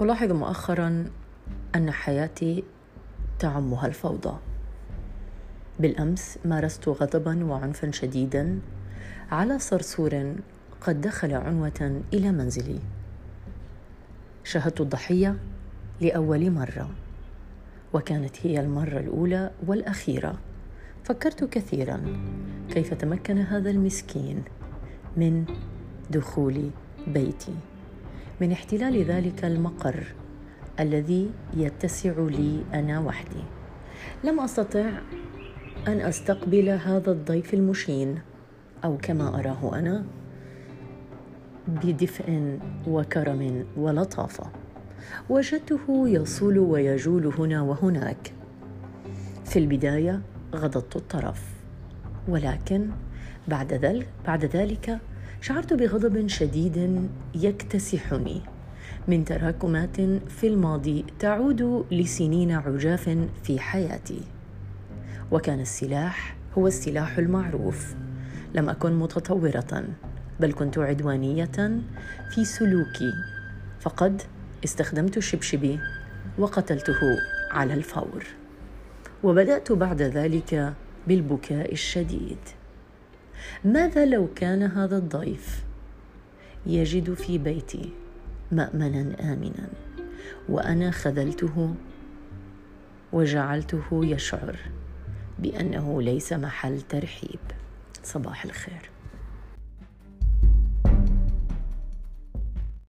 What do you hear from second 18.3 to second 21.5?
هي المرة الأولى والأخيرة. فكرت